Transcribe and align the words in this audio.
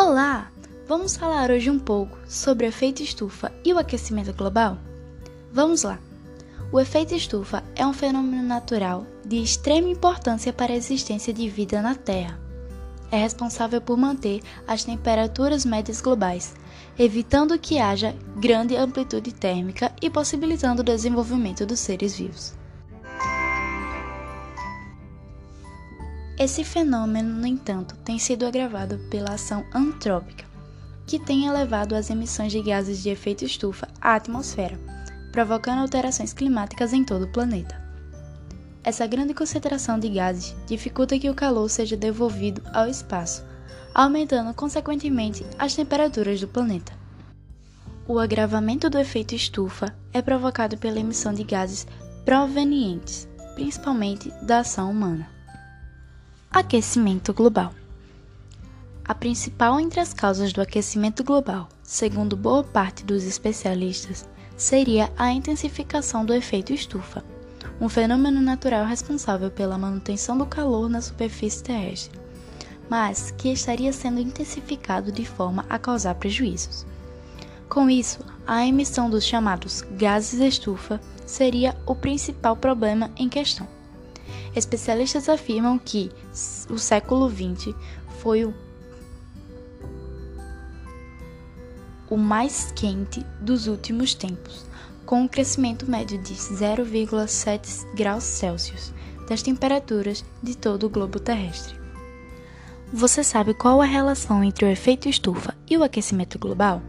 Olá! 0.00 0.48
Vamos 0.86 1.16
falar 1.16 1.50
hoje 1.50 1.68
um 1.68 1.78
pouco 1.80 2.16
sobre 2.28 2.64
o 2.64 2.68
efeito 2.68 3.02
estufa 3.02 3.50
e 3.64 3.72
o 3.72 3.78
aquecimento 3.80 4.32
global? 4.32 4.78
Vamos 5.52 5.82
lá! 5.82 5.98
O 6.70 6.78
efeito 6.78 7.16
estufa 7.16 7.64
é 7.74 7.84
um 7.84 7.92
fenômeno 7.92 8.44
natural 8.44 9.04
de 9.26 9.42
extrema 9.42 9.88
importância 9.88 10.52
para 10.52 10.72
a 10.72 10.76
existência 10.76 11.34
de 11.34 11.48
vida 11.48 11.82
na 11.82 11.96
Terra. 11.96 12.38
É 13.10 13.16
responsável 13.16 13.80
por 13.80 13.96
manter 13.96 14.40
as 14.68 14.84
temperaturas 14.84 15.64
médias 15.64 16.00
globais, 16.00 16.54
evitando 16.96 17.58
que 17.58 17.80
haja 17.80 18.14
grande 18.36 18.76
amplitude 18.76 19.34
térmica 19.34 19.92
e 20.00 20.08
possibilitando 20.08 20.80
o 20.80 20.84
desenvolvimento 20.84 21.66
dos 21.66 21.80
seres 21.80 22.16
vivos. 22.16 22.54
Esse 26.38 26.62
fenômeno, 26.62 27.34
no 27.34 27.46
entanto, 27.48 27.96
tem 28.04 28.16
sido 28.16 28.46
agravado 28.46 28.96
pela 29.10 29.32
ação 29.32 29.64
antrópica, 29.74 30.44
que 31.04 31.18
tem 31.18 31.46
elevado 31.46 31.96
as 31.96 32.10
emissões 32.10 32.52
de 32.52 32.62
gases 32.62 33.02
de 33.02 33.08
efeito 33.08 33.44
estufa 33.44 33.88
à 34.00 34.14
atmosfera, 34.14 34.78
provocando 35.32 35.80
alterações 35.80 36.32
climáticas 36.32 36.92
em 36.92 37.02
todo 37.02 37.24
o 37.24 37.32
planeta. 37.32 37.82
Essa 38.84 39.04
grande 39.04 39.34
concentração 39.34 39.98
de 39.98 40.08
gases 40.10 40.54
dificulta 40.64 41.18
que 41.18 41.28
o 41.28 41.34
calor 41.34 41.68
seja 41.68 41.96
devolvido 41.96 42.62
ao 42.72 42.86
espaço, 42.86 43.44
aumentando 43.92 44.54
consequentemente 44.54 45.44
as 45.58 45.74
temperaturas 45.74 46.40
do 46.40 46.46
planeta. 46.46 46.92
O 48.06 48.16
agravamento 48.16 48.88
do 48.88 48.96
efeito 48.96 49.34
estufa 49.34 49.92
é 50.12 50.22
provocado 50.22 50.78
pela 50.78 51.00
emissão 51.00 51.34
de 51.34 51.42
gases 51.42 51.84
provenientes, 52.24 53.28
principalmente 53.56 54.30
da 54.40 54.60
ação 54.60 54.88
humana. 54.92 55.37
Aquecimento 56.50 57.34
global. 57.34 57.74
A 59.04 59.14
principal 59.14 59.78
entre 59.78 60.00
as 60.00 60.14
causas 60.14 60.50
do 60.50 60.62
aquecimento 60.62 61.22
global, 61.22 61.68
segundo 61.82 62.34
boa 62.34 62.64
parte 62.64 63.04
dos 63.04 63.24
especialistas, 63.24 64.26
seria 64.56 65.12
a 65.18 65.30
intensificação 65.30 66.24
do 66.24 66.32
efeito 66.32 66.72
estufa, 66.72 67.22
um 67.78 67.86
fenômeno 67.86 68.40
natural 68.40 68.86
responsável 68.86 69.50
pela 69.50 69.76
manutenção 69.76 70.38
do 70.38 70.46
calor 70.46 70.88
na 70.88 71.02
superfície 71.02 71.62
terrestre, 71.62 72.18
mas 72.88 73.30
que 73.30 73.52
estaria 73.52 73.92
sendo 73.92 74.18
intensificado 74.18 75.12
de 75.12 75.26
forma 75.26 75.66
a 75.68 75.78
causar 75.78 76.14
prejuízos. 76.14 76.86
Com 77.68 77.90
isso, 77.90 78.20
a 78.46 78.66
emissão 78.66 79.10
dos 79.10 79.22
chamados 79.22 79.82
gases 79.82 80.40
estufa 80.40 80.98
seria 81.26 81.76
o 81.84 81.94
principal 81.94 82.56
problema 82.56 83.10
em 83.18 83.28
questão. 83.28 83.77
Especialistas 84.58 85.28
afirmam 85.28 85.78
que 85.78 86.10
o 86.68 86.78
século 86.78 87.30
XX 87.30 87.72
foi 88.18 88.44
o, 88.44 88.52
o 92.10 92.16
mais 92.16 92.72
quente 92.72 93.24
dos 93.40 93.68
últimos 93.68 94.14
tempos, 94.14 94.66
com 95.06 95.22
um 95.22 95.28
crescimento 95.28 95.88
médio 95.88 96.20
de 96.20 96.34
0,7 96.34 97.94
graus 97.94 98.24
Celsius 98.24 98.92
das 99.28 99.42
temperaturas 99.42 100.24
de 100.42 100.56
todo 100.56 100.86
o 100.86 100.90
globo 100.90 101.20
terrestre. 101.20 101.78
Você 102.92 103.22
sabe 103.22 103.54
qual 103.54 103.80
a 103.80 103.84
relação 103.84 104.42
entre 104.42 104.64
o 104.64 104.68
efeito 104.68 105.08
estufa 105.08 105.54
e 105.70 105.76
o 105.76 105.84
aquecimento 105.84 106.36
global? 106.36 106.82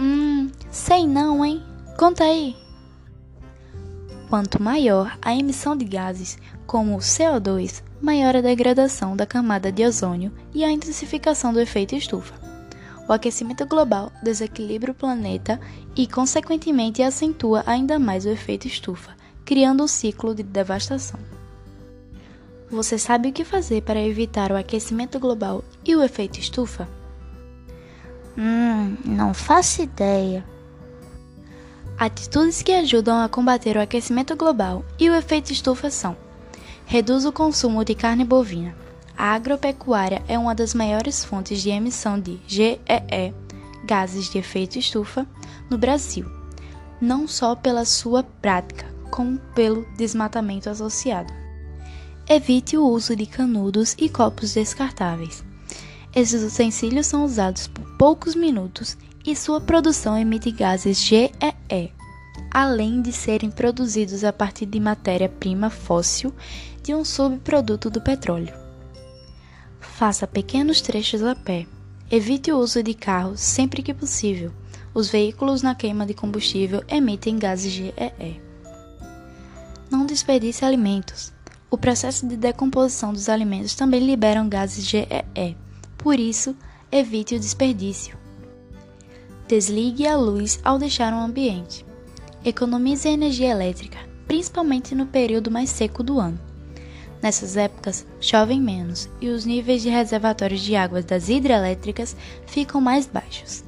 Hum, 0.00 0.50
sei 0.70 1.06
não, 1.06 1.44
hein? 1.44 1.62
Conta 1.96 2.24
aí! 2.24 2.65
Quanto 4.28 4.60
maior 4.60 5.16
a 5.22 5.34
emissão 5.34 5.76
de 5.76 5.84
gases 5.84 6.36
como 6.66 6.96
o 6.96 6.98
CO2, 6.98 7.82
maior 8.02 8.34
a 8.34 8.40
degradação 8.40 9.16
da 9.16 9.24
camada 9.24 9.70
de 9.70 9.84
ozônio 9.84 10.32
e 10.52 10.64
a 10.64 10.72
intensificação 10.72 11.52
do 11.52 11.60
efeito 11.60 11.94
estufa. 11.94 12.34
O 13.08 13.12
aquecimento 13.12 13.64
global 13.66 14.10
desequilibra 14.20 14.90
o 14.90 14.94
planeta 14.94 15.60
e, 15.94 16.08
consequentemente, 16.08 17.02
acentua 17.02 17.62
ainda 17.64 18.00
mais 18.00 18.26
o 18.26 18.28
efeito 18.28 18.66
estufa, 18.66 19.14
criando 19.44 19.84
um 19.84 19.88
ciclo 19.88 20.34
de 20.34 20.42
devastação. 20.42 21.20
Você 22.68 22.98
sabe 22.98 23.28
o 23.28 23.32
que 23.32 23.44
fazer 23.44 23.82
para 23.82 24.02
evitar 24.02 24.50
o 24.50 24.56
aquecimento 24.56 25.20
global 25.20 25.62
e 25.84 25.94
o 25.94 26.02
efeito 26.02 26.40
estufa? 26.40 26.88
Hum, 28.36 28.96
não 29.04 29.32
faço 29.32 29.82
ideia. 29.82 30.44
Atitudes 31.98 32.60
que 32.60 32.72
ajudam 32.72 33.22
a 33.22 33.28
combater 33.28 33.74
o 33.78 33.80
aquecimento 33.80 34.36
global 34.36 34.84
e 34.98 35.08
o 35.08 35.14
efeito 35.14 35.50
estufa 35.50 35.90
são: 35.90 36.14
reduz 36.84 37.24
o 37.24 37.32
consumo 37.32 37.82
de 37.82 37.94
carne 37.94 38.22
bovina. 38.22 38.76
A 39.16 39.32
agropecuária 39.32 40.22
é 40.28 40.38
uma 40.38 40.54
das 40.54 40.74
maiores 40.74 41.24
fontes 41.24 41.62
de 41.62 41.70
emissão 41.70 42.20
de 42.20 42.38
GEE, 42.46 43.34
gases 43.86 44.28
de 44.28 44.36
efeito 44.36 44.78
estufa, 44.78 45.26
no 45.70 45.78
Brasil, 45.78 46.30
não 47.00 47.26
só 47.26 47.54
pela 47.54 47.86
sua 47.86 48.22
prática, 48.22 48.86
como 49.10 49.38
pelo 49.54 49.86
desmatamento 49.96 50.68
associado. 50.68 51.32
Evite 52.28 52.76
o 52.76 52.86
uso 52.86 53.16
de 53.16 53.24
canudos 53.24 53.94
e 53.96 54.10
copos 54.10 54.52
descartáveis. 54.52 55.42
Esses 56.14 56.42
utensílios 56.52 57.06
são 57.06 57.24
usados 57.24 57.68
por 57.68 57.86
poucos 57.96 58.34
minutos 58.34 58.98
e 59.26 59.34
sua 59.34 59.60
produção 59.60 60.16
emite 60.16 60.52
gases 60.52 61.02
GEE, 61.02 61.92
além 62.50 63.02
de 63.02 63.12
serem 63.12 63.50
produzidos 63.50 64.22
a 64.22 64.32
partir 64.32 64.66
de 64.66 64.78
matéria-prima 64.78 65.68
fóssil 65.68 66.32
de 66.82 66.94
um 66.94 67.04
subproduto 67.04 67.90
do 67.90 68.00
petróleo. 68.00 68.54
Faça 69.80 70.26
pequenos 70.26 70.80
trechos 70.80 71.24
a 71.24 71.34
pé. 71.34 71.66
Evite 72.08 72.52
o 72.52 72.58
uso 72.58 72.82
de 72.84 72.94
carros 72.94 73.40
sempre 73.40 73.82
que 73.82 73.92
possível. 73.92 74.52
Os 74.94 75.08
veículos 75.08 75.60
na 75.60 75.74
queima 75.74 76.06
de 76.06 76.14
combustível 76.14 76.84
emitem 76.86 77.36
gases 77.36 77.72
GEE. 77.72 78.40
Não 79.90 80.06
desperdice 80.06 80.64
alimentos. 80.64 81.32
O 81.68 81.76
processo 81.76 82.28
de 82.28 82.36
decomposição 82.36 83.12
dos 83.12 83.28
alimentos 83.28 83.74
também 83.74 84.06
libera 84.06 84.42
gases 84.44 84.86
GEE. 84.86 85.56
Por 85.98 86.20
isso, 86.20 86.56
evite 86.92 87.34
o 87.34 87.40
desperdício. 87.40 88.25
Desligue 89.48 90.08
a 90.08 90.16
luz 90.16 90.58
ao 90.64 90.76
deixar 90.76 91.12
o 91.12 91.20
ambiente. 91.20 91.86
Economize 92.44 93.06
a 93.06 93.12
energia 93.12 93.52
elétrica, 93.52 93.98
principalmente 94.26 94.92
no 94.92 95.06
período 95.06 95.52
mais 95.52 95.70
seco 95.70 96.02
do 96.02 96.18
ano. 96.18 96.40
Nessas 97.22 97.56
épocas, 97.56 98.04
chovem 98.20 98.60
menos 98.60 99.08
e 99.20 99.28
os 99.28 99.44
níveis 99.44 99.82
de 99.82 99.88
reservatórios 99.88 100.60
de 100.60 100.74
águas 100.74 101.04
das 101.04 101.28
hidrelétricas 101.28 102.16
ficam 102.44 102.80
mais 102.80 103.06
baixos. 103.06 103.62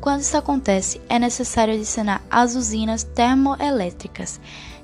Quando 0.00 0.22
isso 0.22 0.36
acontece, 0.36 1.00
é 1.08 1.16
necessário 1.16 1.74
adicionar 1.74 2.22
as 2.28 2.56
usinas 2.56 3.04
termoelétricas, 3.04 4.40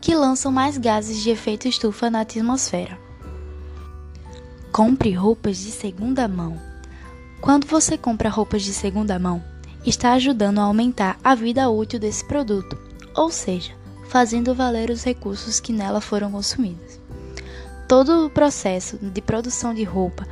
que 0.00 0.14
lançam 0.14 0.52
mais 0.52 0.78
gases 0.78 1.20
de 1.20 1.30
efeito 1.30 1.66
estufa 1.66 2.08
na 2.08 2.20
atmosfera. 2.20 2.96
Compre 4.70 5.12
roupas 5.12 5.58
de 5.58 5.72
segunda 5.72 6.28
mão. 6.28 6.60
Quando 7.40 7.66
você 7.66 7.98
compra 7.98 8.28
roupas 8.28 8.62
de 8.62 8.72
segunda 8.72 9.18
mão, 9.18 9.42
está 9.88 10.12
ajudando 10.12 10.58
a 10.58 10.62
aumentar 10.62 11.18
a 11.22 11.34
vida 11.34 11.68
útil 11.68 11.98
desse 11.98 12.24
produto, 12.24 12.78
ou 13.14 13.30
seja, 13.30 13.72
fazendo 14.08 14.54
valer 14.54 14.90
os 14.90 15.04
recursos 15.04 15.60
que 15.60 15.72
nela 15.72 16.00
foram 16.00 16.30
consumidos. 16.30 17.00
Todo 17.86 18.26
o 18.26 18.30
processo 18.30 18.98
de 18.98 19.20
produção 19.20 19.72
de 19.72 19.84
roupa 19.84 20.26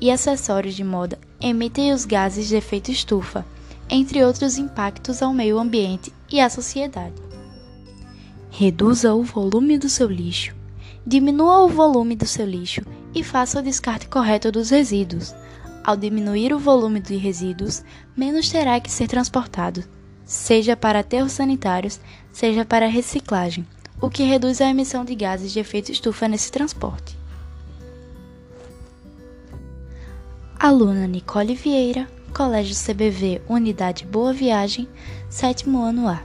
e 0.00 0.10
acessórios 0.10 0.74
de 0.74 0.84
moda 0.84 1.18
emitem 1.40 1.92
os 1.92 2.04
gases 2.04 2.48
de 2.48 2.56
efeito 2.56 2.90
estufa, 2.90 3.44
entre 3.88 4.24
outros 4.24 4.58
impactos 4.58 5.22
ao 5.22 5.32
meio 5.32 5.58
ambiente 5.58 6.12
e 6.30 6.40
à 6.40 6.48
sociedade. 6.48 7.14
Reduza 8.50 9.14
o 9.14 9.22
volume 9.22 9.78
do 9.78 9.88
seu 9.88 10.08
lixo. 10.08 10.54
Diminua 11.06 11.64
o 11.64 11.68
volume 11.68 12.14
do 12.14 12.26
seu 12.26 12.46
lixo 12.46 12.82
e 13.14 13.24
faça 13.24 13.58
o 13.58 13.62
descarte 13.62 14.08
correto 14.08 14.52
dos 14.52 14.70
resíduos. 14.70 15.34
Ao 15.82 15.96
diminuir 15.96 16.52
o 16.52 16.58
volume 16.58 17.00
de 17.00 17.16
resíduos, 17.16 17.82
menos 18.16 18.50
terá 18.50 18.78
que 18.78 18.90
ser 18.90 19.08
transportado, 19.08 19.82
seja 20.24 20.76
para 20.76 21.00
aterros 21.00 21.32
sanitários, 21.32 21.98
seja 22.30 22.64
para 22.64 22.86
reciclagem, 22.86 23.66
o 24.00 24.10
que 24.10 24.22
reduz 24.22 24.60
a 24.60 24.68
emissão 24.68 25.04
de 25.04 25.14
gases 25.14 25.52
de 25.52 25.58
efeito 25.58 25.90
estufa 25.90 26.28
nesse 26.28 26.52
transporte. 26.52 27.18
Aluna 30.58 31.06
Nicole 31.06 31.54
Vieira, 31.54 32.06
Colégio 32.34 32.76
CBV 32.76 33.40
Unidade 33.48 34.04
Boa 34.04 34.32
Viagem, 34.32 34.86
sétimo 35.30 35.82
ano 35.82 36.06
A. 36.06 36.22